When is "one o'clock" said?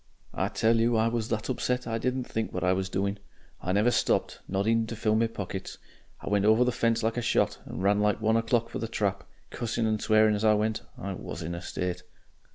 8.19-8.69